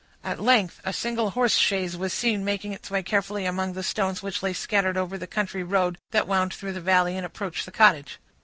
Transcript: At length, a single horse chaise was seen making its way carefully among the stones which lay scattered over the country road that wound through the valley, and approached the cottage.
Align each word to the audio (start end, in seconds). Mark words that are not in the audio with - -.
At 0.23 0.39
length, 0.41 0.81
a 0.83 0.93
single 0.93 1.29
horse 1.29 1.55
chaise 1.57 1.95
was 1.95 2.11
seen 2.11 2.43
making 2.43 2.73
its 2.73 2.89
way 2.89 3.03
carefully 3.03 3.45
among 3.45 3.73
the 3.73 3.83
stones 3.83 4.23
which 4.23 4.41
lay 4.41 4.51
scattered 4.51 4.97
over 4.97 5.15
the 5.15 5.27
country 5.27 5.61
road 5.61 5.99
that 6.09 6.27
wound 6.27 6.55
through 6.55 6.73
the 6.73 6.81
valley, 6.81 7.15
and 7.15 7.23
approached 7.23 7.65
the 7.67 7.71
cottage. 7.71 8.17